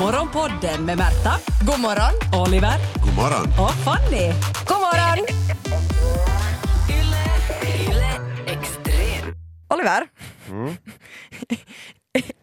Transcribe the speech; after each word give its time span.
Morgonpodden 0.00 0.84
med 0.84 0.98
Märta, 0.98 1.32
God 1.66 1.80
morgon. 1.80 2.42
Oliver 2.46 2.78
God 3.04 3.14
morgon. 3.14 3.46
och 3.60 3.74
Fanny. 3.84 4.32
God 4.66 4.78
morgon. 4.78 5.26
Oliver, 9.74 10.06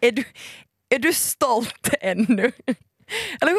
är, 0.00 0.12
du, 0.12 0.24
är 0.94 0.98
du 0.98 1.12
stolt 1.12 1.88
ännu? 2.00 2.52
Eller 3.40 3.54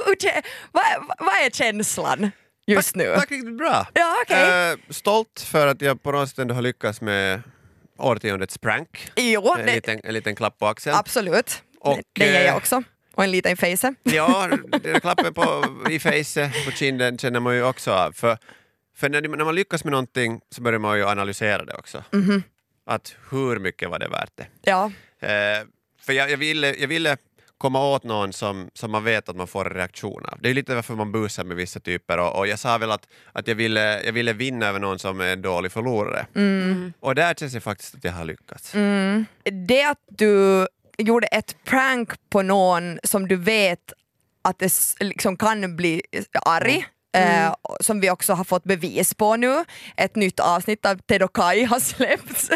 vad, 0.72 0.84
vad 1.20 1.36
är 1.46 1.50
känslan 1.50 2.32
just 2.68 2.96
nu? 2.96 3.14
Tack 3.16 3.32
riktigt 3.32 3.58
bra. 3.58 3.88
Ja, 3.94 4.16
okej. 4.24 4.72
Eh, 4.72 4.78
stolt 4.90 5.46
för 5.48 5.68
att 5.68 5.82
jag 5.82 6.04
på 6.04 6.12
något 6.12 6.30
sätt 6.30 6.40
ändå 6.40 6.56
har 6.56 6.62
lyckats 6.62 7.02
med 7.02 7.42
årtiondets 7.98 8.58
prank. 8.58 9.12
Jo, 9.16 9.56
En 9.60 9.66
det, 9.66 9.76
liten, 9.76 10.02
en 10.04 10.14
liten 10.14 10.36
klapp 10.36 10.60
på 10.60 10.68
axeln. 10.68 10.96
absolut. 10.96 11.64
Och, 11.80 11.98
det, 11.98 12.26
det 12.26 12.32
ger 12.32 12.40
jag 12.42 12.48
eh, 12.48 12.56
också. 12.56 12.84
Och 13.16 13.24
en 13.24 13.32
liten 13.32 13.52
i 13.52 13.56
face. 13.56 13.94
Ja, 14.04 14.50
klappen 15.02 15.34
på, 15.34 15.66
i 15.90 16.00
face, 16.00 16.52
på 16.66 16.72
kinden 16.72 17.18
känner 17.18 17.40
man 17.40 17.56
ju 17.56 17.64
också 17.64 17.92
av. 17.92 18.12
För, 18.12 18.38
för 18.96 19.10
när, 19.10 19.22
när 19.22 19.46
man 19.46 19.56
lyckas 19.56 19.84
med 19.84 19.92
någonting 19.92 20.42
så 20.52 20.62
börjar 20.62 20.80
man 20.80 20.98
ju 20.98 21.06
analysera 21.06 21.66
det 21.66 21.74
också. 21.74 22.04
Mhm. 22.12 22.44
Att 22.86 23.16
hur 23.32 23.60
mycket 23.60 23.90
var 23.90 24.00
det 24.00 24.08
värt 24.08 24.32
det? 24.36 24.48
Ja, 24.62 24.92
Eh, 25.20 25.68
för 26.02 26.14
jag, 26.14 26.32
jag, 26.32 26.38
ville, 26.38 26.76
jag 26.76 26.88
ville 26.88 27.18
komma 27.58 27.88
åt 27.94 28.04
någon 28.04 28.34
som, 28.34 28.70
som 28.74 28.92
man 28.92 29.04
vet 29.04 29.30
att 29.30 29.36
man 29.36 29.48
får 29.48 29.66
en 29.66 29.74
reaktion 29.74 30.26
av. 30.26 30.38
Det 30.42 30.50
är 30.50 30.54
lite 30.54 30.76
varför 30.76 30.96
man 30.96 31.12
busar 31.12 31.44
med 31.44 31.58
vissa 31.58 31.80
typer 31.80 32.18
och, 32.18 32.38
och 32.40 32.48
jag 32.48 32.60
sa 32.60 32.78
väl 32.78 32.92
att, 32.92 33.08
att 33.32 33.48
jag, 33.48 33.56
ville, 33.56 34.04
jag 34.04 34.14
ville 34.14 34.34
vinna 34.34 34.66
över 34.68 34.80
någon 34.80 35.00
som 35.00 35.22
är 35.22 35.34
en 35.34 35.42
dålig 35.42 35.72
förlorare. 35.72 36.26
Och 37.00 37.16
där 37.16 37.34
känns 37.34 37.54
det 37.54 37.62
faktiskt 37.62 37.96
att 37.96 38.04
jag 38.04 38.12
har 38.12 38.26
lyckats. 38.26 38.72
det 39.68 39.84
att 39.84 40.00
du 40.10 40.68
gjorde 40.98 41.28
ett 41.28 41.64
prank 41.64 42.30
på 42.30 42.42
någon 42.42 43.00
som 43.04 43.28
du 43.28 43.36
vet 43.36 43.94
att 44.42 44.60
det 44.60 44.72
liksom 45.00 45.38
kan 45.38 45.76
bli 45.76 46.02
arg, 46.46 46.86
eh, 47.16 47.54
som 47.80 48.00
vi 48.00 48.10
också 48.10 48.34
har 48.34 48.44
fått 48.44 48.64
bevis 48.64 49.14
på 49.14 49.36
nu. 49.36 49.66
Ett 49.98 50.16
nytt 50.16 50.40
avsnitt 50.40 50.86
av 50.86 50.96
Ted 50.96 51.24
och 51.24 51.36
Kai 51.36 51.64
har 51.66 51.80
släppts 51.96 52.50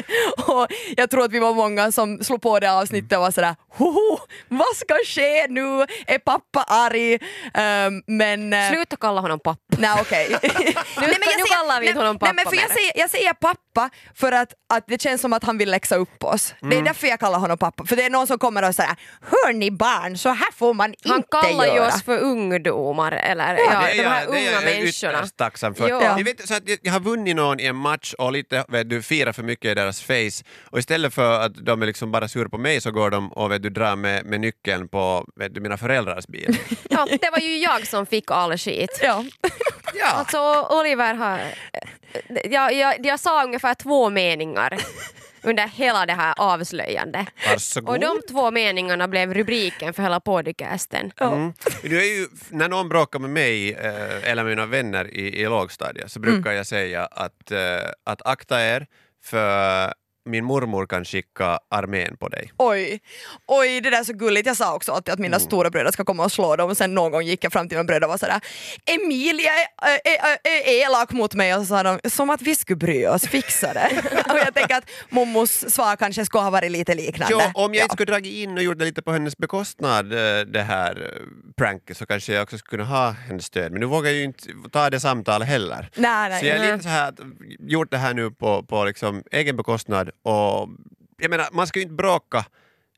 och 0.48 0.68
jag 0.98 1.10
tror 1.10 1.24
att 1.24 1.32
vi 1.32 1.40
var 1.40 1.54
många 1.54 1.92
som 1.92 2.24
slog 2.24 2.42
på 2.42 2.60
det 2.60 2.72
avsnittet 2.72 3.18
och 3.18 3.24
var 3.24 3.32
sådär 3.32 3.56
Hoho, 3.78 4.20
vad 4.48 4.76
ska 4.76 4.96
ske 5.06 5.48
nu? 5.48 5.86
Är 6.08 6.18
pappa 6.20 6.64
arg? 6.68 7.14
Um, 7.14 8.04
men... 8.08 8.54
eh, 8.54 8.70
Sluta 8.70 8.96
kalla 8.96 9.22
honom 9.22 9.40
pappa. 9.40 9.60
Nej 9.78 9.98
okej. 10.02 10.28
nej, 10.42 11.16
nu 11.38 11.44
kallar 11.50 11.80
vi 11.82 11.88
inte 11.88 12.00
honom 12.00 12.18
nej, 12.22 12.34
men 12.34 12.46
pappa 12.46 12.50
för 12.50 12.62
jag, 12.62 12.72
säger, 12.72 12.92
jag 12.96 13.10
säger 13.10 13.34
pappa 13.34 13.90
för 14.16 14.32
att, 14.32 14.54
att 14.74 14.84
det 14.88 15.02
känns 15.02 15.22
som 15.22 15.34
att 15.34 15.44
han 15.44 15.58
vill 15.58 15.72
läxa 15.72 15.96
upp 15.96 16.24
oss. 16.24 16.54
Det 16.62 16.78
är 16.78 16.82
därför 16.82 17.08
jag 17.08 17.20
kallar 17.20 17.40
honom 17.40 17.58
pappa. 17.58 17.86
För 17.86 17.96
det 17.96 18.04
är 18.04 18.10
någon 18.10 18.28
som 18.28 18.40
kommer 18.40 18.68
och 18.70 18.76
säger 18.76 18.96
Hör 19.22 19.54
ni 19.54 19.72
barn, 19.72 20.18
så 20.18 20.30
här 20.30 20.52
får 20.52 20.74
man 20.74 20.96
Han 21.06 21.18
inte 21.18 21.28
kallar 21.42 21.66
ju 21.66 21.74
göra. 21.74 21.88
oss 21.88 22.04
för 22.04 22.20
ungdomar 22.20 23.12
eller 23.12 23.58
ja, 23.58 23.82
det 23.82 24.00
är 24.00 24.04
de 24.04 24.10
här 24.10 24.28
jag, 24.52 24.64
är 24.64 24.66
människorna. 24.66 25.20
ytterst 25.20 25.38
tacksam 25.38 25.76
för. 25.76 25.90
Ja. 25.90 26.18
Jag, 26.18 26.24
vet, 26.24 26.48
så 26.48 26.54
att 26.54 26.70
jag, 26.70 26.80
jag 26.82 26.94
har 26.94 27.00
vunnit 27.00 27.36
någon 27.36 27.60
i 27.60 27.66
en 27.66 27.76
match 27.76 28.14
och 28.14 28.32
lite 28.32 28.66
vet 28.68 28.90
du, 28.90 29.02
firar 29.02 29.34
för 29.34 29.44
mycket 29.44 29.72
i 29.72 29.74
deras 29.74 30.02
face 30.02 30.44
och 30.64 30.80
istället 30.80 31.14
för 31.14 31.40
att 31.42 31.66
de 31.66 31.82
är 31.82 31.86
liksom 31.86 32.12
bara 32.12 32.28
sur 32.28 32.48
på 32.48 32.58
mig 32.58 32.82
så 32.82 32.92
går 32.92 33.10
de 33.10 33.32
och 33.32 33.52
vet 33.52 33.64
du, 33.64 33.70
drar 33.70 33.96
med, 33.96 34.26
med 34.26 34.40
nyckeln 34.40 34.88
på 34.88 35.26
vet 35.36 35.56
du, 35.56 35.62
mina 35.62 35.78
föräldrars 35.78 36.28
bil. 36.28 36.58
Ja, 36.90 37.08
det 37.22 37.30
var 37.32 37.40
ju 37.40 37.58
jag 37.58 37.88
som 37.88 38.06
fick 38.06 38.32
all 38.32 38.58
skit. 38.58 39.00
Ja. 39.04 39.26
Ja. 39.94 40.08
Alltså 40.08 40.68
Oliver 40.80 41.14
har... 41.14 41.40
Jag, 42.44 42.74
jag, 42.74 43.06
jag 43.06 43.20
sa 43.20 43.44
ungefär 43.44 43.74
två 43.74 44.10
meningar 44.10 44.78
under 45.44 45.68
hela 45.68 46.06
det 46.06 46.14
här 46.14 46.34
avslöjandet. 46.38 47.28
Varsågod. 47.50 47.90
Och 47.90 48.00
de 48.00 48.22
två 48.30 48.52
meningarna 48.52 49.08
blev 49.08 49.34
rubriken 49.34 49.94
för 49.94 50.04
hela 50.04 50.20
podcasten. 50.20 51.12
Mm. 51.20 51.54
Du 51.82 52.00
är 52.00 52.20
ju, 52.20 52.28
när 52.50 52.70
någon 52.70 52.90
bråkar 52.90 53.20
med 53.20 53.30
mig 53.30 53.74
eh, 53.74 54.32
eller 54.32 54.44
mina 54.44 54.66
vänner 54.66 55.14
i, 55.14 55.42
i 55.42 55.46
lågstadiet 55.46 56.12
så 56.12 56.20
brukar 56.20 56.52
jag 56.52 56.68
säga 56.68 57.06
att, 57.06 57.52
eh, 57.52 57.60
att 58.04 58.22
akta 58.26 58.62
er 58.62 58.88
för 59.24 59.94
min 60.26 60.46
mormor 60.46 60.86
kan 60.86 61.06
skicka 61.06 61.60
armén 61.72 62.18
på 62.18 62.28
dig. 62.28 62.52
Oj, 62.58 63.00
oj 63.48 63.82
det 63.82 63.90
där 63.90 64.00
är 64.00 64.04
så 64.04 64.14
gulligt. 64.14 64.48
Jag 64.48 64.58
sa 64.58 64.76
också 64.76 64.92
alltid 64.92 65.14
att 65.14 65.20
mina 65.20 65.40
stora 65.40 65.70
bröder 65.70 65.92
ska 65.92 66.06
komma 66.06 66.24
och 66.24 66.32
slå 66.32 66.56
dem 66.56 66.70
och 66.70 66.78
sen 66.78 66.96
någon 66.96 67.12
gång 67.12 67.24
gick 67.24 67.44
jag 67.44 67.54
fram 67.54 67.70
till 67.70 67.78
mina 67.78 67.88
bröder 67.88 68.04
och 68.08 68.10
var 68.10 68.18
sådär 68.18 68.42
Emilia 68.86 69.52
är, 69.52 69.90
är, 70.04 70.20
är, 70.32 70.38
är 70.70 70.86
elak 70.86 71.12
mot 71.12 71.34
mig 71.34 71.56
och 71.56 71.62
så 71.62 71.66
sa 71.66 71.84
de 71.84 72.00
som 72.10 72.30
att 72.30 72.42
vi 72.42 72.56
skulle 72.56 72.78
bry 72.78 73.08
oss, 73.08 73.22
fixa 73.28 73.74
det. 73.74 73.90
och 74.32 74.38
jag 74.38 74.54
tänker 74.54 74.76
att 74.78 74.90
mommos 75.10 75.70
svar 75.74 75.96
kanske 75.96 76.26
skulle 76.26 76.44
ha 76.44 76.50
varit 76.50 76.72
lite 76.72 76.96
liknande. 76.96 77.36
Ja, 77.36 77.52
om 77.54 77.74
jag 77.74 77.80
Ja. 77.80 77.84
inte 77.84 77.94
skulle 77.94 78.12
dragit 78.12 78.34
in 78.34 78.58
och 78.58 78.64
gjort 78.64 78.80
det 78.80 78.86
lite 78.86 79.02
på 79.02 79.12
hennes 79.12 79.38
bekostnad, 79.38 80.14
eh, 80.14 80.40
det 80.46 80.62
här 80.62 80.92
eh, 81.16 81.22
pranket, 81.58 81.98
så 81.98 82.06
kanske 82.06 82.34
jag 82.34 82.44
också 82.44 82.58
skulle 82.58 82.84
kunna 82.84 82.90
ha 82.98 83.10
hennes 83.12 83.46
stöd. 83.46 83.72
Men 83.72 83.80
nu 83.80 83.86
vågar 83.86 84.10
jag 84.10 84.18
ju 84.18 84.24
inte 84.24 84.44
ta 84.72 84.90
det 84.90 85.00
samtalet 85.00 85.48
heller. 85.48 85.90
Nej, 85.96 86.30
nej. 86.30 86.40
Så 86.40 86.46
jag 86.46 86.58
är 86.58 86.72
lite 86.72 86.84
så 86.84 86.90
här, 86.90 87.14
gjort 87.60 87.92
det 87.92 87.98
här 87.98 88.14
nu 88.14 88.32
på, 88.32 88.64
på 88.64 88.86
liksom 88.86 89.24
egen 89.32 89.58
bekostnad 89.58 90.09
och 90.22 90.70
jag 91.18 91.30
menar, 91.30 91.48
man 91.52 91.68
ska 91.68 91.80
ju 91.80 91.84
inte 91.84 91.96
bråka 91.96 92.38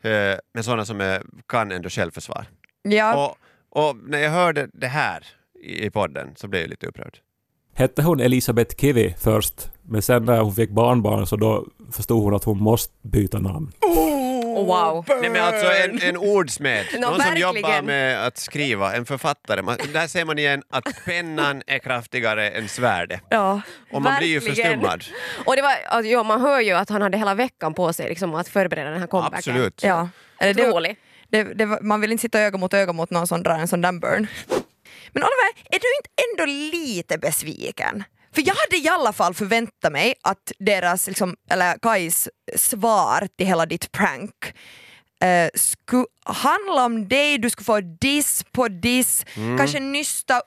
eh, 0.02 0.38
med 0.54 0.66
sådana 0.66 0.86
som 0.86 1.02
är, 1.02 1.24
kan 1.48 1.72
ändå 1.72 1.90
självförsvar. 1.90 2.46
Ja. 2.82 3.26
Och, 3.26 3.38
och 3.80 3.96
när 4.08 4.20
jag 4.20 4.32
hörde 4.32 4.70
det 4.74 4.88
här 4.88 5.26
i, 5.64 5.86
i 5.86 5.90
podden 5.90 6.34
så 6.36 6.48
blev 6.48 6.62
jag 6.62 6.70
lite 6.70 6.88
upprörd. 6.88 7.18
Hette 7.74 8.04
hon 8.04 8.20
Elisabeth 8.20 8.76
Kivi 8.76 9.16
först, 9.20 9.70
men 9.82 10.02
sen 10.02 10.26
när 10.26 10.40
hon 10.42 10.54
fick 10.56 10.70
barnbarn 10.70 11.28
så 11.28 11.36
då 11.36 11.66
förstod 11.92 12.24
hon 12.24 12.36
att 12.36 12.44
hon 12.44 12.58
måste 12.64 12.94
byta 13.02 13.40
namn. 13.40 13.72
Oh, 13.82 14.11
wow. 14.56 15.06
Nej 15.22 15.30
men 15.30 15.44
alltså 15.44 15.72
en, 15.72 16.02
en 16.02 16.18
ordsmed, 16.18 16.86
Nå, 16.94 17.00
någon 17.00 17.10
som 17.10 17.18
verkligen. 17.18 17.56
jobbar 17.56 17.82
med 17.82 18.28
att 18.28 18.38
skriva, 18.38 18.94
en 18.96 19.06
författare. 19.06 19.62
Man, 19.62 19.78
där 19.94 20.08
ser 20.08 20.26
man 20.26 20.40
igen 20.40 20.64
att 20.70 20.84
pennan 21.06 21.62
är 21.68 21.80
kraftigare 21.80 22.50
än 22.50 22.70
svärdet. 22.70 23.22
Ja. 23.30 23.62
Och 23.92 24.02
man 24.02 24.18
blir 24.18 24.28
ju 24.28 24.40
Verkligen. 24.40 24.80
förstummad. 24.80 25.04
Och 25.46 25.56
det 25.56 25.62
var, 25.62 25.74
alltså, 25.88 26.12
ja, 26.12 26.24
man 26.24 26.42
hör 26.42 26.60
ju 26.60 26.72
att 26.72 26.90
han 26.90 27.02
hade 27.02 27.18
hela 27.18 27.34
veckan 27.34 27.74
på 27.74 27.94
sig 27.94 28.10
liksom, 28.10 28.36
att 28.36 28.48
förbereda 28.48 28.90
den 28.90 29.00
här 29.00 29.08
comebacken. 29.08 29.38
Absolut. 29.38 29.84
Ja. 29.84 30.10
Eller 30.40 30.54
det, 30.54 30.68
Otrolig. 30.70 30.96
det, 31.30 31.44
det, 31.44 31.66
var- 31.66 31.82
man 31.82 32.02
vill 32.02 32.12
inte 32.12 32.22
sitta 32.22 32.40
öga 32.40 32.58
mot 32.58 32.74
öga 32.74 32.94
mot 32.94 33.10
någon 33.10 33.28
som 33.28 33.44
drar 33.44 33.60
en 33.60 33.68
sån 33.68 33.82
där 33.82 33.92
burn. 33.92 34.28
Men 35.14 35.24
Oliver, 35.24 35.52
är 35.70 35.80
du 35.80 35.88
inte 35.98 36.10
ändå 36.32 36.46
lite 36.78 37.18
besviken? 37.18 38.04
För 38.36 38.42
jag 38.48 38.56
hade 38.56 38.78
i 38.84 38.90
alla 38.90 39.14
fall 39.14 39.34
förväntat 39.34 39.92
mig 39.92 40.14
att 40.22 40.52
deras, 40.60 41.08
liksom, 41.08 41.36
eller 41.50 41.78
Kais 41.82 42.30
svar 42.56 43.28
till 43.38 43.48
hela 43.48 43.66
ditt 43.66 43.92
prank 43.92 44.54
eh, 45.24 45.50
skulle 45.56 46.06
handla 46.26 46.86
om 46.86 47.08
dig, 47.08 47.38
du 47.38 47.50
skulle 47.50 47.66
få 47.66 47.80
diss 47.80 48.44
på 48.52 48.68
diss, 48.68 49.26
kanske 49.58 49.80
nysta 49.80 50.42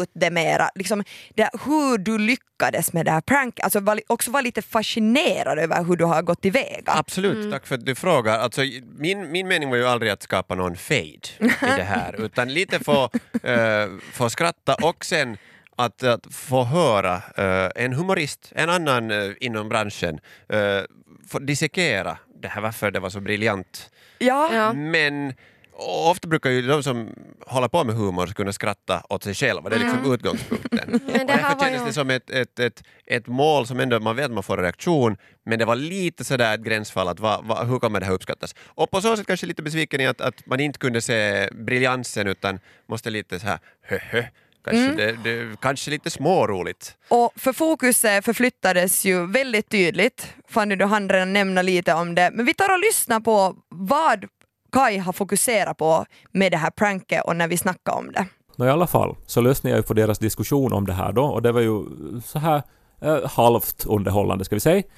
ut 0.00 0.10
det 0.14 0.30
mera, 0.30 0.70
liksom, 0.74 1.04
det, 1.34 1.50
hur 1.64 1.98
du 1.98 2.18
lyckades 2.18 2.92
med 2.92 3.04
det 3.04 3.10
här 3.10 3.20
prank, 3.20 3.60
alltså 3.60 3.80
var, 3.80 4.00
också 4.06 4.30
vara 4.30 4.42
lite 4.42 4.62
fascinerad 4.62 5.58
över 5.58 5.84
hur 5.84 5.96
du 5.96 6.04
har 6.04 6.22
gått 6.22 6.42
tillväga. 6.42 6.92
Absolut, 6.92 7.52
tack 7.52 7.66
för 7.66 7.74
att 7.74 7.86
du 7.86 7.94
frågar. 7.94 8.38
Alltså, 8.38 8.60
min, 8.98 9.32
min 9.32 9.48
mening 9.48 9.70
var 9.70 9.76
ju 9.76 9.86
aldrig 9.86 10.12
att 10.12 10.22
skapa 10.22 10.54
någon 10.54 10.76
fade 10.76 11.00
i 11.00 11.22
det 11.60 11.86
här, 11.88 12.14
utan 12.18 12.52
lite 12.52 12.84
få, 12.84 13.10
eh, 13.42 13.88
få 14.12 14.30
skratta 14.30 14.74
och 14.74 15.04
sen 15.04 15.36
att, 15.78 16.02
att 16.02 16.34
få 16.34 16.64
höra 16.64 17.14
eh, 17.36 17.84
en 17.84 17.92
humorist, 17.92 18.52
en 18.54 18.70
annan 18.70 19.10
eh, 19.10 19.30
inom 19.40 19.68
branschen, 19.68 20.20
uh, 20.52 20.82
få 21.28 21.38
dissekera 21.38 22.18
det 22.42 22.48
här 22.48 22.60
varför 22.60 22.90
det 22.90 23.00
var 23.00 23.10
så 23.10 23.20
briljant. 23.20 23.90
Ja. 24.18 24.50
Ja. 24.54 24.72
Men 24.72 25.34
ofta 25.80 26.28
brukar 26.28 26.50
ju 26.50 26.62
de 26.62 26.82
som 26.82 27.08
håller 27.46 27.68
på 27.68 27.84
med 27.84 27.94
humor 27.94 28.26
kunna 28.26 28.52
skratta 28.52 29.02
åt 29.08 29.24
sig 29.24 29.34
själva, 29.34 29.70
det 29.70 29.76
är 29.76 29.80
liksom 29.80 30.12
utgångspunkten. 30.14 30.88
Men 30.90 31.00
det 31.06 31.06
Och 31.06 31.10
här 31.10 31.26
därför 31.26 31.54
var 31.54 31.64
kändes 31.64 31.80
ju- 31.80 31.86
det 31.86 31.92
som 31.92 32.10
ett, 32.10 32.30
ett, 32.30 32.58
ett, 32.58 32.82
ett 33.06 33.26
mål 33.26 33.66
som 33.66 33.80
ändå 33.80 34.00
man 34.00 34.16
vet 34.16 34.24
att 34.24 34.30
man 34.32 34.42
får 34.42 34.56
en 34.58 34.62
reaktion, 34.62 35.16
men 35.46 35.58
det 35.58 35.64
var 35.64 35.76
lite 35.76 36.24
sådär 36.24 36.54
ett 36.54 36.60
gränsfall 36.60 37.08
att 37.08 37.20
va, 37.20 37.40
va, 37.44 37.64
hur 37.64 37.78
kommer 37.78 38.00
det 38.00 38.06
här 38.06 38.12
uppskattas? 38.12 38.54
Och 38.66 38.90
på 38.90 39.00
så 39.00 39.16
sätt 39.16 39.26
kanske 39.26 39.46
lite 39.46 39.62
besviken 39.62 40.00
i 40.00 40.06
att, 40.06 40.20
att 40.20 40.46
man 40.46 40.60
inte 40.60 40.78
kunde 40.78 41.00
se 41.00 41.48
briljansen 41.52 42.26
utan 42.26 42.60
måste 42.88 43.10
lite 43.10 43.38
så 43.40 43.46
här 43.46 43.58
hö, 43.82 43.98
hö. 44.02 44.24
Kanske, 44.70 45.06
det, 45.06 45.18
det, 45.24 45.60
kanske 45.60 45.90
lite 45.90 46.10
småroligt. 46.10 46.96
Och 47.08 47.32
för 47.36 47.52
fokuset 47.52 48.24
förflyttades 48.24 49.04
ju 49.04 49.26
väldigt 49.26 49.68
tydligt. 49.68 50.34
Fanny, 50.48 50.76
du 50.76 50.84
hann 50.84 51.08
redan 51.08 51.32
nämna 51.32 51.62
lite 51.62 51.94
om 51.94 52.14
det. 52.14 52.30
Men 52.34 52.46
vi 52.46 52.54
tar 52.54 52.72
och 52.72 52.78
lyssnar 52.78 53.20
på 53.20 53.54
vad 53.68 54.24
Kai 54.72 54.98
har 54.98 55.12
fokuserat 55.12 55.76
på 55.76 56.06
med 56.32 56.52
det 56.52 56.56
här 56.56 56.70
pranket 56.70 57.24
och 57.24 57.36
när 57.36 57.48
vi 57.48 57.56
snackar 57.56 57.92
om 57.92 58.12
det. 58.12 58.26
Nå, 58.56 58.66
I 58.66 58.70
alla 58.70 58.86
fall 58.86 59.16
så 59.26 59.40
lyssnade 59.40 59.70
jag 59.70 59.78
ju 59.78 59.82
på 59.82 59.94
deras 59.94 60.18
diskussion 60.18 60.72
om 60.72 60.86
det 60.86 60.92
här 60.92 61.12
då 61.12 61.24
och 61.24 61.42
det 61.42 61.52
var 61.52 61.60
ju 61.60 61.84
så 62.24 62.38
här 62.38 62.62
eh, 63.02 63.28
halvt 63.28 63.86
underhållande 63.86 64.44
ska 64.44 64.56
vi 64.56 64.60
säga. 64.60 64.82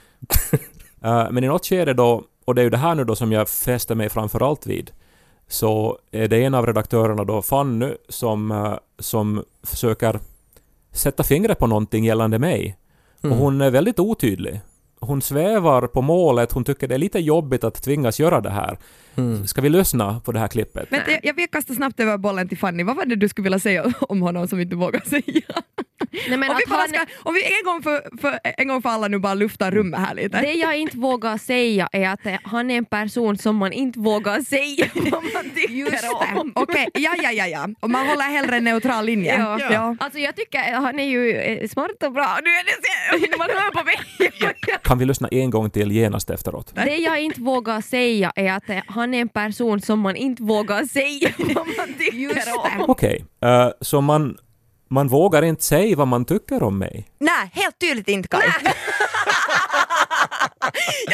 Eh, 1.04 1.30
men 1.30 1.44
i 1.44 1.46
något 1.46 1.66
skede 1.66 1.94
då, 1.94 2.24
och 2.44 2.54
det 2.54 2.60
är 2.60 2.64
ju 2.64 2.70
det 2.70 2.76
här 2.76 2.94
nu 2.94 3.04
då 3.04 3.16
som 3.16 3.32
jag 3.32 3.48
fäster 3.48 3.94
mig 3.94 4.08
framförallt 4.08 4.66
vid, 4.66 4.90
så 5.50 5.98
är 6.10 6.28
det 6.28 6.44
en 6.44 6.54
av 6.54 6.66
redaktörerna 6.66 7.24
då, 7.24 7.42
Fanny, 7.42 7.94
som, 8.08 8.50
eh, 8.50 8.74
som 8.98 9.44
försöker 9.62 10.20
sätta 10.92 11.22
fingret 11.22 11.58
på 11.58 11.66
någonting 11.66 12.04
gällande 12.04 12.38
mig. 12.38 12.76
Och 13.22 13.36
hon 13.36 13.60
är 13.60 13.70
väldigt 13.70 13.98
otydlig. 13.98 14.60
hon 15.00 15.22
svävar 15.22 15.86
på 15.86 16.02
målet, 16.02 16.52
hon 16.52 16.64
tycker 16.64 16.88
det 16.88 16.94
är 16.94 16.98
lite 16.98 17.18
jobbigt 17.18 17.64
att 17.64 17.82
tvingas 17.82 18.20
göra 18.20 18.40
det 18.40 18.50
här. 18.50 18.78
Ska 19.46 19.60
vi 19.60 19.68
lyssna 19.68 20.20
på 20.20 20.32
det 20.32 20.38
här 20.38 20.48
klippet? 20.48 20.90
Men 20.90 21.00
jag, 21.06 21.20
jag 21.22 21.34
vill 21.34 21.48
kasta 21.48 21.74
snabbt 21.74 22.00
över 22.00 22.18
bollen 22.18 22.48
till 22.48 22.58
Fanny. 22.58 22.82
Vad 22.82 22.96
var 22.96 23.04
det 23.04 23.16
du 23.16 23.28
skulle 23.28 23.42
vilja 23.42 23.58
säga 23.58 23.92
om 24.00 24.22
honom 24.22 24.48
som 24.48 24.60
inte 24.60 24.76
vågar 24.76 25.00
säga? 25.00 25.42
Nej, 26.28 26.38
men 26.38 26.50
om, 26.50 26.56
vi 26.56 26.64
att 26.64 26.70
bara 26.70 26.80
han, 26.80 26.88
ska, 26.88 27.06
om 27.22 27.34
vi 27.34 27.42
en 27.44 27.64
gång 27.64 27.82
för, 27.82 28.18
för, 28.20 28.38
en 28.42 28.68
gång 28.68 28.82
för 28.82 28.88
alla 28.88 29.08
nu 29.08 29.18
bara 29.18 29.34
luftar 29.34 29.70
rummet 29.70 30.00
här 30.00 30.14
lite. 30.14 30.40
det 30.40 30.52
jag 30.52 30.76
inte 30.76 30.96
vågar 30.96 31.38
säga 31.38 31.88
är 31.92 32.08
att 32.08 32.26
eh, 32.26 32.34
han 32.44 32.70
är 32.70 32.78
en 32.78 32.84
person 32.84 33.38
som 33.38 33.56
man 33.56 33.72
inte 33.72 33.98
vågar 33.98 34.40
säga 34.54 34.86
vad 34.94 35.22
man 35.34 35.50
tycker 35.54 35.74
Just 35.74 36.04
om. 36.36 36.52
Okej, 36.54 36.88
ja, 36.94 37.14
ja, 37.22 37.30
ja, 37.32 37.46
ja. 37.46 37.68
Och 37.80 37.90
man 37.90 38.06
håller 38.06 38.24
hellre 38.24 38.56
en 38.56 38.64
neutral 38.64 39.06
linje. 39.06 39.38
Ja. 39.38 39.58
Ja. 39.70 39.96
Alltså 40.00 40.18
jag 40.18 40.36
tycker 40.36 40.72
han 40.72 40.98
är 40.98 41.04
ju 41.04 41.36
eh, 41.36 41.68
smart 41.68 42.02
och 42.02 42.12
bra. 42.12 42.38
Nu 42.44 42.50
är 42.50 42.64
det 42.64 43.38
man 43.38 43.48
hör 43.50 43.70
på 43.70 43.84
mig. 43.84 43.96
Kan 44.82 44.98
vi 44.98 45.04
lyssna 45.04 45.28
en 45.28 45.50
gång 45.50 45.70
till 45.70 45.92
genast 45.92 46.30
efteråt? 46.30 46.72
Det 46.74 46.96
jag 46.96 47.20
inte 47.20 47.40
vågar 47.40 47.80
säga 47.80 48.32
är 48.36 48.52
att 48.52 48.70
eh, 48.70 48.82
han 49.10 49.14
är 49.14 49.20
en 49.20 49.28
person 49.28 49.80
som 49.80 50.00
man 50.00 50.16
inte 50.16 50.42
vågar 50.42 50.84
säga 50.84 51.32
vad 51.54 51.66
man 51.76 51.94
tycker 51.98 52.18
Just 52.18 52.48
om. 52.48 52.84
Okej, 52.88 53.24
eh, 53.42 53.68
så 53.80 54.00
man, 54.00 54.38
man 54.90 55.08
vågar 55.08 55.42
inte 55.42 55.64
säga 55.64 55.96
vad 55.96 56.08
man 56.08 56.24
tycker 56.24 56.62
om 56.62 56.78
mig? 56.78 57.08
Nej, 57.18 57.50
helt 57.52 57.78
tydligt 57.78 58.08
inte 58.08 58.28
Kaj. 58.28 58.42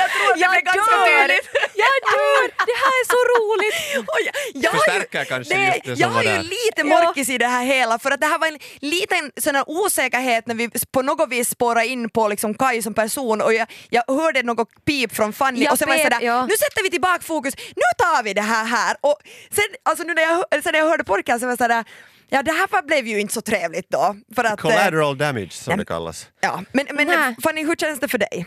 jag 0.01 0.07
tror 0.13 0.27
att 0.33 0.35
det 0.35 0.41
Jag 0.41 0.51
blev 0.51 0.63
ganska 0.63 0.97
dör! 0.97 1.07
tydligt. 1.29 1.47
Jag 1.85 1.95
dör! 2.13 2.43
Det 2.71 2.77
här 2.85 2.95
är 3.03 3.07
så 3.17 3.21
roligt! 3.37 4.09
Och 4.13 4.21
jag, 4.27 4.35
jag 4.65 4.71
har 4.71 4.77
ju- 4.79 5.01
Förstärker 5.01 5.25
kanske 5.25 5.55
det, 5.55 5.65
just 5.75 5.85
det 5.85 5.93
Jag 6.03 6.09
har 6.09 6.23
ju 6.23 6.39
lite 6.43 6.85
morkis 6.85 7.29
i 7.29 7.39
det 7.39 7.47
här 7.47 7.65
hela 7.65 7.99
för 7.99 8.11
att 8.11 8.21
det 8.21 8.27
här 8.27 8.39
var 8.39 8.47
en 8.47 8.59
liten 8.81 9.33
sån 9.41 9.55
här 9.55 9.65
osäkerhet 9.67 10.47
när 10.47 10.55
vi 10.55 10.71
på 10.93 11.03
något 11.03 11.29
vis 11.29 11.49
spårade 11.51 11.87
in 11.87 12.11
på 12.11 12.29
liksom 12.29 12.55
Kaj 12.55 12.83
som 12.83 12.95
person 12.95 13.41
och 13.43 13.55
jag, 13.55 13.67
jag 13.91 14.05
hörde 14.09 14.43
något 14.43 14.69
pip 14.85 15.15
från 15.17 15.33
Fanny 15.33 15.65
Jag 15.65 15.73
och 15.73 15.79
sen 15.79 15.89
var 15.89 15.95
jag 15.95 16.05
sådär, 16.05 16.21
ja. 16.27 16.47
nu 16.47 16.55
sätter 16.57 16.83
vi 16.83 16.91
tillbaka 16.91 17.23
fokus, 17.23 17.55
nu 17.59 17.83
tar 17.99 18.23
vi 18.23 18.35
det 18.35 18.41
här 18.43 18.65
här 18.65 18.97
och 19.01 19.17
sen, 19.51 19.65
alltså 19.83 20.05
nu 20.05 20.15
när 20.15 20.23
jag, 20.23 20.45
sen 20.63 20.73
när 20.73 20.79
jag 20.79 20.87
hörde 20.89 21.05
podcasten 21.05 21.41
så 21.41 21.47
var 21.47 21.51
jag 21.53 21.59
sådär 21.59 21.85
Ja 22.29 22.43
det 22.43 22.53
här 22.53 22.83
blev 22.83 23.07
ju 23.07 23.21
inte 23.21 23.35
så 23.35 23.41
trevligt 23.41 23.91
då. 23.91 24.17
För 24.35 24.45
att, 24.45 24.51
eh, 24.51 24.57
Collateral 24.57 25.19
damage 25.19 25.53
som 25.53 25.71
Ja. 25.71 25.77
det 25.77 25.85
kallas. 25.85 26.27
Ja, 26.41 26.63
men, 26.73 26.87
men. 26.93 27.37
Fanny, 27.43 27.65
hur 27.67 27.77
känns 27.77 28.01
det 28.01 28.09
för 28.09 28.19
dig? 28.19 28.47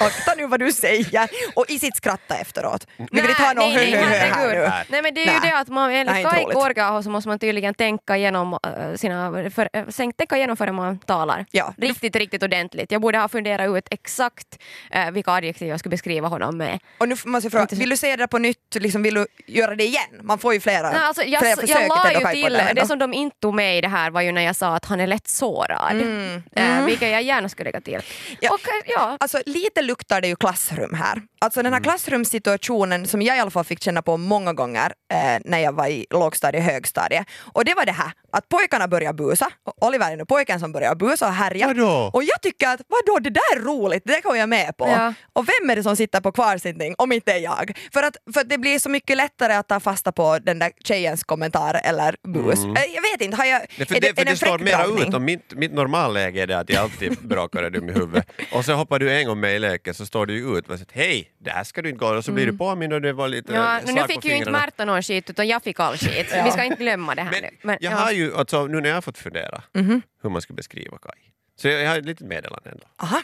Akta 0.00 0.34
nu 0.36 0.46
vad 0.46 0.60
du 0.60 0.72
säger 0.72 1.28
och 1.54 1.64
i 1.68 1.78
sitt 1.78 1.96
skratta 1.96 2.36
efteråt. 2.36 2.86
Vi 2.96 3.20
vill 3.20 3.30
inte 3.30 3.42
ha 3.42 3.52
någon 3.52 3.70
hö, 3.70 3.80
nej, 3.80 3.92
hö, 3.92 4.00
hö 4.00 4.16
här 4.16 4.30
herregud. 4.30 4.58
nu. 4.58 4.70
Nej. 4.88 5.02
Men 5.02 5.14
det 5.14 5.24
är 5.28 5.34
ju 5.34 5.40
det 5.40 5.58
att 5.58 5.68
man 5.68 5.90
enligt 5.90 6.16
inte 6.16 6.30
Kai 6.30 6.44
roligt. 6.44 6.56
Korga 6.58 7.02
så 7.02 7.10
måste 7.10 7.28
man 7.28 7.38
tydligen 7.38 7.74
tänka 7.74 8.16
igenom 8.16 8.58
äh, 8.66 8.96
sina, 8.96 9.50
för, 9.50 9.68
äh, 9.72 9.84
tänka 10.16 10.36
igenom 10.36 10.56
före 10.56 10.72
man 10.72 10.98
talar. 10.98 11.46
Ja. 11.50 11.74
Riktigt, 11.76 12.16
riktigt 12.16 12.42
ordentligt. 12.42 12.92
Jag 12.92 13.00
borde 13.00 13.18
ha 13.18 13.28
funderat 13.28 13.76
ut 13.76 13.88
exakt 13.90 14.58
äh, 14.90 15.10
vilka 15.10 15.30
adjektiv 15.30 15.68
jag 15.68 15.78
skulle 15.78 15.90
beskriva 15.90 16.28
honom 16.28 16.56
med. 16.56 16.78
Och 16.98 17.08
nu 17.08 17.16
måste 17.24 17.46
jag 17.46 17.52
fråga, 17.52 17.66
vill 17.70 17.90
du 17.90 17.96
säga 17.96 18.16
det 18.16 18.28
på 18.28 18.38
nytt, 18.38 18.74
liksom, 18.74 19.02
vill 19.02 19.14
du 19.14 19.26
göra 19.46 19.74
det 19.74 19.84
igen? 19.84 20.20
Man 20.22 20.38
får 20.38 20.54
ju 20.54 20.60
flera, 20.60 20.90
Nej, 20.90 21.00
alltså, 21.02 21.22
jag, 21.22 21.40
flera 21.40 21.50
jag, 21.50 21.60
försök 21.60 21.88
la 21.88 22.02
Ted 22.02 22.16
och 22.16 22.34
ju 22.34 22.42
till, 22.42 22.52
det 22.52 22.62
här 22.62 22.74
det 22.74 22.86
som 22.86 22.98
de 22.98 23.14
inte 23.14 23.36
tog 23.40 23.54
med 23.54 23.78
i 23.78 23.80
det 23.80 23.88
här 23.88 24.10
var 24.10 24.20
ju 24.20 24.32
när 24.32 24.42
jag 24.42 24.56
sa 24.56 24.74
att 24.76 24.84
han 24.84 25.00
är 25.00 25.06
lätt 25.06 25.28
sårad. 25.28 25.92
Mm. 25.92 26.42
Äh, 26.56 26.84
vilket 26.84 27.10
jag 27.10 27.22
gärna 27.22 27.48
skulle 27.48 27.64
lägga 27.64 27.80
till. 27.80 28.00
Ja. 28.40 28.50
Och, 28.50 28.68
äh, 28.68 28.74
ja. 28.86 29.16
Alltså 29.20 29.42
lite 29.46 29.82
luktar 29.90 30.20
det 30.20 30.28
ju 30.28 30.36
klassrum 30.36 30.94
här. 30.94 31.22
Alltså 31.40 31.62
den 31.62 31.72
här 31.72 31.80
klassrumssituationen 31.80 33.06
som 33.06 33.22
jag 33.22 33.36
i 33.36 33.40
alla 33.40 33.50
fall 33.50 33.64
fick 33.64 33.82
känna 33.82 34.02
på 34.02 34.16
många 34.16 34.52
gånger 34.52 34.92
eh, 35.12 35.40
när 35.44 35.58
jag 35.58 35.72
var 35.72 35.86
i 35.86 36.06
lågstadie, 36.10 36.60
högstadie. 36.60 37.24
Och 37.54 37.64
det 37.64 37.74
var 37.74 37.86
det 37.86 37.92
här 37.92 38.12
att 38.32 38.48
pojkarna 38.48 38.88
börjar 38.88 39.12
busa. 39.12 39.48
Och 39.64 39.86
Oliver 39.86 40.12
är 40.12 40.16
nu 40.16 40.24
pojken 40.24 40.60
som 40.60 40.72
börjar 40.72 40.94
busa 40.94 41.26
och 41.26 41.32
härja. 41.34 41.66
Vadå? 41.66 42.10
Och 42.14 42.24
jag 42.24 42.42
tycker 42.42 42.68
att 42.68 42.80
vadå, 42.88 43.18
det 43.18 43.30
där 43.30 43.56
är 43.56 43.60
roligt, 43.60 44.02
det 44.06 44.20
går 44.22 44.36
jag 44.36 44.48
med 44.48 44.76
på. 44.76 44.86
Ja. 44.88 45.14
Och 45.32 45.44
vem 45.48 45.70
är 45.70 45.76
det 45.76 45.82
som 45.82 45.96
sitter 45.96 46.20
på 46.20 46.32
kvarsittning 46.32 46.94
om 46.98 47.12
inte 47.12 47.30
jag? 47.32 47.78
För 47.92 48.02
att, 48.02 48.16
för 48.34 48.40
att 48.40 48.48
det 48.48 48.58
blir 48.58 48.78
så 48.78 48.88
mycket 48.88 49.16
lättare 49.16 49.52
att 49.52 49.68
ta 49.68 49.80
fasta 49.80 50.12
på 50.12 50.38
den 50.38 50.58
där 50.58 50.72
tjejens 50.84 51.24
kommentar 51.24 51.80
eller 51.84 52.16
bus. 52.28 52.58
Eh, 52.64 52.84
Jag 52.94 53.02
vet 53.02 53.20
inte, 53.20 53.36
har 53.36 53.44
jag, 53.44 53.62
Det, 53.78 53.86
för 53.86 53.96
är 53.96 54.00
det, 54.00 54.08
är 54.08 54.14
för 54.14 54.24
det 54.24 54.36
står 54.36 54.46
fräck 54.58 54.60
mera 54.60 54.84
ut. 55.06 55.14
Och 55.14 55.22
mitt, 55.22 55.52
mitt 55.54 55.72
normalläge 55.72 56.42
är 56.42 56.46
det 56.46 56.58
att 56.58 56.70
jag 56.70 56.82
alltid 56.82 57.18
brakar 57.18 57.62
är 57.62 57.70
dum 57.70 57.88
i 57.88 57.92
huvudet. 57.92 58.30
Och 58.52 58.64
så 58.64 58.72
hoppar 58.72 58.98
du 58.98 59.12
en 59.12 59.26
gång 59.26 59.40
med 59.40 59.56
i 59.56 59.58
leken 59.58 59.94
så 59.94 60.06
står 60.06 60.26
du 60.26 60.34
ju 60.38 60.58
ut 60.58 60.68
och 60.68 60.78
säger 60.78 60.92
hej, 60.92 61.30
det 61.38 61.50
här 61.50 61.64
ska 61.64 61.82
du 61.82 61.88
inte 61.88 61.98
gå. 61.98 62.16
Och 62.16 62.24
så 62.24 62.32
blir 62.32 62.46
du 62.46 62.58
påmind 62.58 62.92
och 62.92 63.00
det 63.02 63.12
var 63.12 63.28
lite 63.28 63.52
Ja, 63.52 63.78
eh, 63.78 63.82
nu 63.86 63.92
slag 63.92 64.06
fick 64.06 64.20
på 64.20 64.28
ju 64.28 64.34
inte. 64.36 64.50
Märta 64.50 64.84
någon 64.84 65.02
skit 65.02 65.30
utan 65.30 65.48
jag 65.48 65.62
fick 65.62 65.80
all 65.80 65.96
skit. 65.96 66.26
Vi 66.44 66.50
ska 66.50 66.64
inte 66.64 66.82
glömma 66.82 67.14
det 67.14 67.22
här 67.22 67.30
Men, 67.30 67.42
nu. 67.42 67.48
Men, 67.62 67.76
jag 67.80 67.92
ja. 67.92 67.96
har 67.96 68.10
ju, 68.12 68.19
alltså, 68.34 68.66
nu 68.66 68.80
när 68.80 68.88
jag 68.88 68.96
har 68.96 69.02
fått 69.02 69.18
fundera 69.18 69.62
Mhm. 69.72 70.02
hur 70.22 70.30
man 70.30 70.42
ska 70.42 70.54
beskriva 70.54 70.98
Kai. 70.98 71.20
Så 71.56 71.68
jag, 71.68 71.82
jag 71.82 71.88
har 71.90 71.98
ett 71.98 72.04
litet 72.04 72.26
meddelande 72.26 72.70
ändå. 72.70 72.86
Aha. 72.96 73.22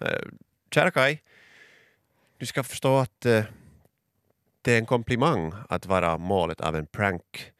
Eh, 0.00 0.20
kära 0.74 0.90
Kai, 0.90 1.18
du 2.38 2.46
ska 2.46 2.62
förstå 2.62 2.96
att 2.98 3.26
eh, 3.26 3.44
det 4.62 4.72
är 4.72 4.78
en 4.78 4.86
komplimang 4.86 5.52
att 5.68 5.86
vara 5.86 6.18
målet 6.18 6.60
av 6.60 6.76
en 6.76 6.86
prank. 6.86 7.52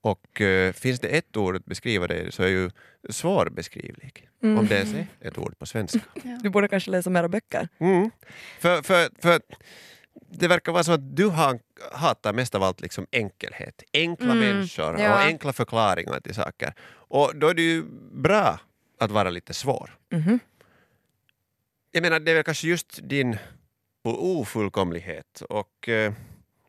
Och 0.00 0.40
eh, 0.40 0.72
finns 0.72 1.00
det 1.00 1.08
ett 1.08 1.36
ord 1.36 1.56
att 1.56 1.64
beskriva 1.64 2.06
det 2.06 2.34
så 2.34 2.42
är 2.42 2.48
ju 2.48 2.70
svårbeskrivlig. 3.10 4.28
Om 4.42 4.66
det 4.66 4.76
är 4.78 5.06
ett 5.20 5.38
ord 5.38 5.58
på 5.58 5.66
svenska. 5.66 6.00
Du 6.42 6.48
borde 6.50 6.68
kanske 6.68 6.90
läsa 6.90 7.10
mera 7.10 7.28
böcker. 7.28 7.68
Mm. 7.78 8.10
För, 8.60 8.82
för, 8.82 9.08
för 9.22 9.40
det 10.30 10.48
verkar 10.48 10.72
vara 10.72 10.84
så 10.84 10.92
att 10.92 11.16
du 11.16 11.26
har, 11.26 11.58
hatar 11.92 12.32
mest 12.32 12.54
av 12.54 12.62
allt 12.62 12.80
liksom 12.80 13.06
enkelhet. 13.12 13.82
Enkla 13.92 14.32
Mm, 14.32 14.38
människor 14.38 15.00
ja. 15.00 15.14
och 15.14 15.20
enkla 15.20 15.52
förklaringar 15.52 16.20
till 16.20 16.34
saker. 16.34 16.74
Och 17.08 17.36
då 17.36 17.48
är 17.48 17.54
det 17.54 17.62
ju 17.62 17.84
bra 18.12 18.60
att 19.00 19.10
vara 19.10 19.30
lite 19.30 19.54
svår. 19.54 19.96
Mhm. 20.12 20.38
Jag 21.92 22.02
menar, 22.02 22.20
det 22.20 22.30
är 22.30 22.34
väl 22.34 22.44
kanske 22.44 22.68
just 22.68 22.98
din 23.08 23.38
ofullkomlighet 24.04 25.42
och 25.48 25.88
eh, 25.88 26.12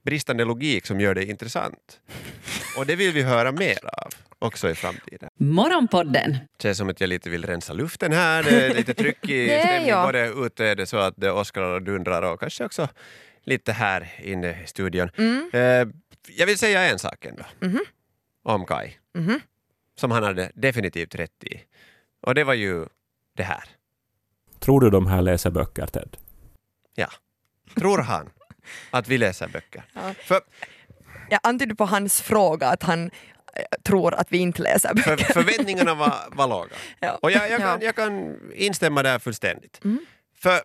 bristande 0.05 0.45
logik 0.45 0.85
som 0.85 0.99
gör 0.99 1.15
det 1.15 1.25
intressant. 1.25 1.99
Och 2.77 2.85
det 2.85 2.95
vill 2.95 3.13
vi 3.13 3.21
höra 3.23 3.51
mer 3.51 3.85
av 3.85 4.09
också 4.39 4.69
i 4.69 4.75
framtiden. 4.75 5.29
Morgonpodden 5.39 6.37
Känns 6.61 6.77
som 6.77 6.89
att 6.89 7.01
jag 7.01 7.07
lite 7.07 7.29
vill 7.29 7.45
rensa 7.45 7.73
luften 7.73 8.13
här, 8.13 8.43
det 8.43 8.65
är 8.65 8.73
lite 8.73 8.93
tryck 8.93 9.29
i 9.29 9.47
Det 9.47 9.59
stämningen. 9.59 10.03
Både 10.03 10.27
ute 10.27 10.65
är 10.65 10.75
det 10.75 10.85
så 10.85 10.97
att 10.97 11.13
det 11.17 11.31
åskrar 11.31 11.73
och 11.73 11.81
dundrar 11.81 12.21
och 12.21 12.39
kanske 12.39 12.65
också 12.65 12.87
lite 13.47 13.71
här 13.73 14.13
inne 14.23 14.63
i 14.63 14.67
studion. 14.67 15.09
Mm. 15.17 15.49
Eh, 15.53 15.87
jag 16.37 16.45
vill 16.47 16.57
säga 16.57 16.81
en 16.89 16.99
sak 16.99 17.25
ändå 17.25 17.43
Mhm. 17.59 17.79
om 18.43 18.65
Kai, 18.65 18.93
Mhm. 19.15 19.39
som 19.95 20.11
han 20.11 20.23
hade 20.23 20.51
definitivt 20.55 21.15
rätt 21.15 21.43
i. 21.43 21.63
Och 22.21 22.35
det 22.35 22.43
var 22.43 22.53
ju 22.53 22.85
det 23.35 23.43
här. 23.43 23.63
Tror 24.59 24.81
du 24.81 24.89
de 24.89 25.07
här 25.07 25.21
läser 25.21 25.49
böcker, 25.51 25.87
Ted? 25.87 26.17
Tror 27.75 27.97
han 27.97 28.29
att 28.91 29.07
vi 29.07 29.17
läser 29.17 29.47
böcker? 29.47 29.83
Ja. 29.93 30.13
För, 30.13 30.41
Jag 31.29 31.39
antydde 31.43 31.75
på 31.75 31.85
hans 31.85 32.21
fråga 32.21 32.67
att 32.67 32.83
han 32.83 33.03
eh, 33.05 33.61
tror 33.83 34.13
att 34.13 34.31
vi 34.31 34.37
inte 34.37 34.61
läser 34.61 34.89
för 34.89 34.95
böcker. 35.17 35.33
förväntningarna 35.33 35.93
var, 35.95 36.15
var 36.31 36.47
låga. 36.47 36.75
Ja. 36.99 37.19
Och 37.21 37.31
jag, 37.31 37.49
jag, 37.49 37.59
Ja. 37.61 37.65
kan, 37.65 37.81
jag 37.81 37.95
kan 37.95 38.37
instämma 38.53 39.03
där 39.03 39.19
fullständigt. 39.19 39.79
Mm. 39.83 40.05
För 40.35 40.59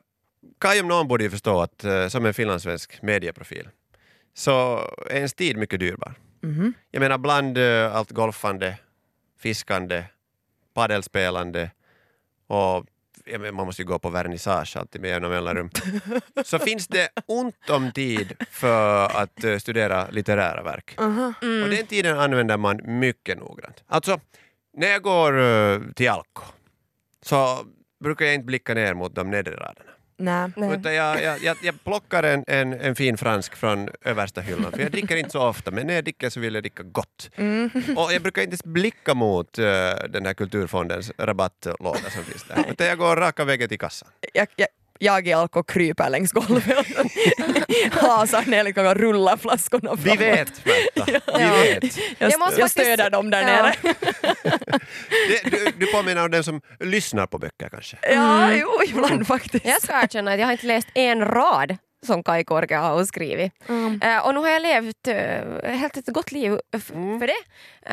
Kai 0.58 0.80
om 0.80 0.88
någon 0.88 1.08
borde 1.08 1.24
ju 1.24 1.30
förstå 1.30 1.60
att 1.60 1.84
eh, 1.84 2.08
som 2.08 2.26
en 2.26 2.34
finlandssvensk 2.34 3.02
medieprofil 3.02 3.68
så 4.34 4.78
är 5.10 5.16
ens 5.16 5.34
tid 5.34 5.56
mycket 5.56 5.80
dyrbar. 5.80 6.14
Mhm. 6.40 6.74
Jag 6.90 7.00
menar 7.00 7.18
bland 7.18 7.58
eh, 7.58 7.96
allt 7.96 8.10
golfande, 8.10 8.78
fiskande, 9.38 10.04
paddelspelande 10.74 11.70
och 12.46 12.86
menar, 13.26 13.52
man 13.52 13.66
måste 13.66 13.82
ju 13.82 13.86
gå 13.86 13.98
på 13.98 14.10
vernissage 14.10 14.76
alltid 14.76 15.00
med 15.00 15.10
jämna 15.10 15.28
mellanrum. 15.28 15.70
Så 16.44 16.58
finns 16.58 16.88
det 16.88 17.08
ont 17.26 17.70
om 17.70 17.92
tid 17.92 18.32
för 18.50 19.04
att 19.06 19.44
eh, 19.44 19.58
studera 19.58 20.10
litterära 20.10 20.62
verk. 20.62 20.94
Mm. 20.98 21.34
Och 21.62 21.70
den 21.70 21.86
tiden 21.86 22.18
använder 22.18 22.56
man 22.56 22.80
mycket 22.84 23.38
noggrant. 23.38 23.84
Alltså, 23.86 24.20
när 24.76 24.88
jag 24.88 25.02
går 25.02 25.92
till 25.92 26.10
Alko 26.10 26.42
så 27.22 27.66
brukar 28.04 28.24
jag 28.24 28.34
inte 28.34 28.46
blicka 28.46 28.74
ner 28.74 28.94
mot 28.94 29.14
de 29.14 29.30
nedre 29.30 29.56
raderna. 29.56 29.90
Nej. 30.16 30.50
Utan 30.56 30.94
jag, 30.94 31.22
jag, 31.22 31.42
jag, 31.42 31.56
jag 31.62 31.84
plockar 31.84 32.22
en, 32.22 32.44
en, 32.46 32.72
en 32.72 32.94
fin 32.94 33.16
fransk 33.16 33.56
från 33.56 33.88
översta 34.04 34.40
hyllan, 34.40 34.72
för 34.72 34.80
jag 34.80 34.92
dricker 34.92 35.16
inte 35.16 35.30
så 35.30 35.48
ofta, 35.48 35.70
men 35.70 35.86
när 35.86 35.94
jag 35.94 36.04
dricker 36.04 36.30
så 36.30 36.40
vill 36.40 36.54
jag 36.54 36.62
dricka 36.62 36.82
gott. 36.82 37.30
Mm. 37.36 37.70
Och 37.96 38.12
jag 38.12 38.22
brukar 38.22 38.42
inte 38.42 38.50
ens 38.50 38.64
blicka 38.64 39.14
mot 39.14 39.58
eh, 39.58 39.64
den 40.08 40.26
här 40.26 40.34
kulturfondens 40.34 41.12
rabattlåda 41.18 42.10
som 42.10 42.24
finns 42.24 42.44
där, 42.44 42.64
utan 42.70 42.86
jag 42.86 42.98
går 42.98 43.16
raka 43.16 43.44
vägen 43.44 43.68
till 43.68 43.78
kassan. 43.78 44.08
Jag, 44.32 44.48
jag, 44.56 44.68
jag 45.04 45.28
i 45.28 45.32
Alko 45.32 45.62
kryper 45.62 46.10
längs 46.10 46.32
golvet 46.32 46.86
och 46.98 47.06
hasar 48.08 48.50
ner 48.50 48.64
liksom 48.64 48.86
och 48.86 48.96
rullar 48.96 49.36
flaskorna 49.36 49.94
Vi 49.94 50.02
framåt. 50.02 50.20
vet, 50.20 50.64
Märta, 50.66 51.04
vi 51.38 51.42
Ja. 51.42 51.52
vet. 51.62 51.96
Jag, 52.18 52.30
Jag 52.32 52.40
måste 52.40 52.60
jag 52.60 52.70
faktiskt- 52.70 52.86
stöder 52.86 53.10
dem 53.10 53.30
där 53.30 53.40
Ja. 53.40 53.46
nere. 53.46 53.74
Det, 55.28 55.50
du, 55.50 55.72
du 55.78 55.86
påminner 55.92 56.24
om 56.24 56.30
den 56.30 56.44
som 56.44 56.60
lyssnar 56.80 57.26
på 57.26 57.38
böcker 57.38 57.68
kanske? 57.68 57.96
Ja, 58.02 58.52
jo, 58.54 58.68
ibland 58.88 59.26
faktiskt. 59.26 59.64
Jag 59.66 59.82
ska 59.82 60.02
erkänna 60.02 60.32
att 60.32 60.38
jag 60.38 60.46
har 60.46 60.52
inte 60.52 60.66
läst 60.66 60.88
en 60.94 61.24
rad 61.24 61.76
som 62.06 62.22
Kai 62.24 62.44
Korke 62.44 62.76
har 62.76 63.04
skrivit. 63.04 63.52
Mm. 63.68 64.00
Eh, 64.02 64.26
och 64.26 64.34
nu 64.34 64.40
har 64.40 64.48
jag 64.48 64.62
levt 64.62 65.08
uh, 65.08 65.14
helt 65.70 65.96
ett 65.96 66.06
gott 66.06 66.32
liv 66.32 66.58
f- 66.76 66.90
Mm. 66.94 67.20
för 67.20 67.26
det. 67.26 67.34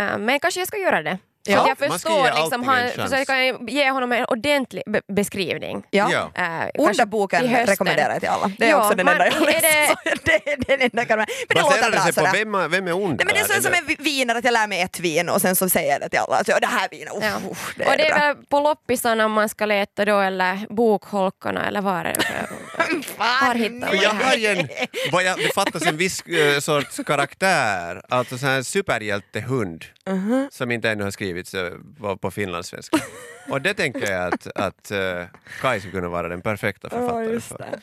Eh, 0.02 0.18
men 0.18 0.40
kanske 0.40 0.60
jag 0.62 0.68
ska 0.68 0.78
göra 0.78 1.02
det. 1.04 1.18
Så 1.46 1.52
Ja. 1.52 1.58
jag 1.58 1.90
Man 1.90 2.00
ska 2.00 2.10
förstår, 2.10 2.26
ge 2.28 2.34
liksom, 2.42 2.64
han, 2.64 2.80
en 2.80 2.92
försöker 3.10 3.36
jag 3.36 3.70
ge 3.70 3.90
honom 3.92 4.12
en 4.12 4.26
ordentlig 4.26 4.84
be- 4.88 5.02
beskrivning. 5.08 5.84
Ja. 5.90 6.10
Ja. 6.12 6.32
Äh, 6.44 6.70
Underboken 6.88 7.40
till 7.40 7.50
hösten. 7.50 7.68
rekommenderar 7.68 8.12
jag 8.14 8.20
till 8.20 8.30
alla. 8.30 8.52
Det 8.58 8.66
är 8.66 8.70
Ja, 8.70 8.78
också 8.84 8.96
den 8.96 9.06
men 9.06 9.14
enda 9.22 9.26
jag 9.26 9.42
läst. 9.42 9.64
det- 10.04 10.20
Det 10.24 10.52
är 10.52 10.58
den 10.78 10.82
enda 10.82 11.02
jag 11.02 11.08
kan 11.08 11.18
Men 11.18 11.28
det 11.48 11.62
låter 11.62 11.84
det 11.84 11.92
bra 11.92 12.02
sådär. 12.12 12.32
vem, 12.34 12.56
är- 12.56 12.68
vem 12.68 12.88
är 12.88 12.94
ond 12.94 13.04
Nej, 13.18 13.26
men 13.26 13.34
det 13.36 13.40
är 13.40 13.56
så 13.58 13.62
som 13.64 13.72
med 13.72 13.96
viner, 14.00 14.36
att 14.36 14.44
jag 14.44 14.52
lär 14.54 14.68
mig 14.68 14.82
ett 14.82 15.00
vin 15.00 15.30
och 15.30 15.42
sen 15.42 15.56
så 15.56 15.70
säger 15.70 15.92
jag 15.92 16.02
det 16.02 16.10
till 16.10 16.20
alla. 16.20 16.36
Alltså, 16.36 16.52
ja, 16.52 16.60
det 16.60 16.68
här 16.68 16.88
vinet, 16.92 17.14
uff, 17.18 17.24
Ja. 17.24 17.52
uff, 17.52 17.74
det 17.78 17.86
och 17.86 17.94
är 17.94 17.98
det 17.98 18.04
bra. 18.10 18.18
är 18.18 18.34
väl 18.36 18.46
på 18.46 18.60
loppisarna 18.60 19.28
man 19.28 19.50
ska 19.50 19.66
leta 19.66 20.06
då 20.06 20.20
eller 20.20 20.60
bokholkarna 20.76 21.68
eller 21.68 21.82
var 21.82 22.00
är 22.06 22.14
det? 22.14 22.48
Var 23.18 23.56
hittar 23.56 23.70
man 23.88 23.90
jag 24.02 24.16
det 24.18 24.26
har 24.26 24.58
en, 24.60 24.68
vad 25.12 25.24
jag, 25.24 25.38
det 25.38 25.54
fattas 25.56 25.86
en 25.88 25.98
viss 25.98 26.22
eh, 26.22 26.60
sorts 26.60 27.00
karaktär, 27.06 28.02
alltså 28.10 28.36
här 28.36 28.62
superhjältehund 28.62 29.86
Uh-huh. 30.06 30.48
som 30.52 30.72
inte 30.72 30.90
ännu 30.90 31.04
har 31.04 31.12
skrivits 31.30 31.54
eh, 31.54 31.72
på, 32.00 32.18
på 32.18 32.32
finlandssvenska. 32.32 32.98
Och 33.50 33.62
det 33.62 33.74
tänker 33.74 34.12
jag 34.12 34.34
att, 34.34 34.48
att 34.56 34.92
uh, 34.92 35.26
Kai 35.62 35.80
skulle 35.80 35.92
kunna 35.94 36.10
vara 36.10 36.28
den 36.30 36.42
perfekta 36.42 36.90
författaren 36.90 37.42
för. 37.42 37.80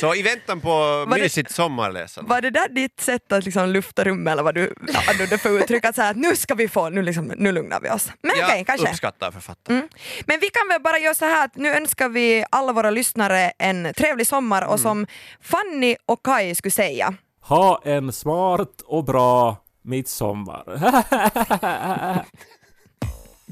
Så 0.00 0.14
i 0.14 0.22
väntan 0.22 0.60
på 0.60 0.68
Var 0.68 1.06
det- 1.16 1.22
mysigt 1.22 1.50
sommarläsande. 1.50 2.30
Var 2.30 2.40
det 2.40 2.50
där 2.50 2.68
ditt 2.68 3.00
sätt 3.00 3.32
att 3.32 3.44
liksom 3.44 3.68
lufta 3.68 4.04
rummet 4.04 4.32
eller 4.32 4.42
vad 4.42 4.54
du 4.54 4.74
använde 5.10 5.38
för 5.38 5.50
uttryck? 5.50 5.84
Att, 5.84 5.94
så 5.94 6.02
här, 6.02 6.10
att 6.10 6.16
nu 6.16 6.36
ska 6.36 6.54
vi 6.54 6.68
få, 6.68 6.88
nu, 6.88 7.02
liksom, 7.02 7.32
nu 7.36 7.52
lugnar 7.52 7.80
vi 7.80 7.90
oss. 7.90 8.10
Men 8.22 8.30
okej, 8.30 8.56
jag 8.58 8.66
kanske. 8.66 8.88
uppskattar 8.90 9.30
författaren. 9.30 9.78
Mm. 9.78 9.88
Men 10.26 10.40
vi 10.40 10.50
kan 10.50 10.68
väl 10.68 10.82
bara 10.82 10.98
göra 10.98 11.14
så 11.14 11.24
här 11.24 11.44
att 11.44 11.56
nu 11.56 11.68
önskar 11.74 12.08
vi 12.08 12.44
alla 12.50 12.72
våra 12.72 12.90
lyssnare 12.90 13.52
en 13.58 13.92
trevlig 13.96 14.26
sommar 14.26 14.66
och 14.66 14.80
som 14.80 15.06
Fanny 15.40 15.96
och 16.06 16.22
Kai 16.24 16.54
skulle 16.54 16.72
säga 16.72 17.14
Ha 17.40 17.82
en 17.84 18.12
smart 18.12 18.80
och 18.84 19.04
bra 19.04 19.56
midsommar. 19.82 20.64